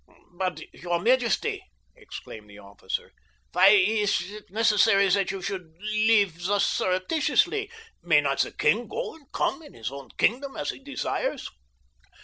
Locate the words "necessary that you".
4.49-5.41